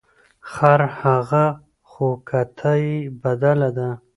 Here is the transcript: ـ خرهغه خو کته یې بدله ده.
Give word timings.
ـ 0.25 0.49
خرهغه 0.51 1.45
خو 1.89 2.07
کته 2.29 2.73
یې 2.83 2.95
بدله 3.21 3.69
ده. 3.77 3.89